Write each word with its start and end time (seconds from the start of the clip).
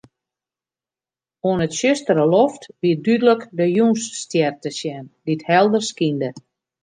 Oan 1.47 1.59
'e 1.63 1.67
tsjustere 1.73 2.25
loft 2.33 2.61
wie 2.81 2.93
dúdlik 3.05 3.41
de 3.57 3.65
Jûnsstjer 3.75 4.53
te 4.61 4.69
sjen, 4.77 5.05
dy't 5.25 5.47
helder 5.51 5.83
skynde. 5.91 6.29